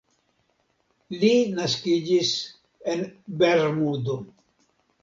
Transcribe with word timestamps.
Li 1.23 1.29
naskiĝis 1.59 2.33
en 2.95 3.07
Bermudo. 3.45 4.19